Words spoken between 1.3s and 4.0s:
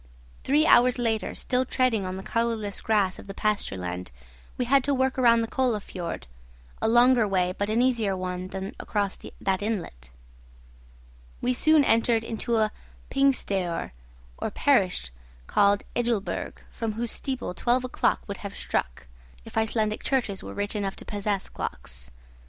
still treading on the colourless grass of the pasture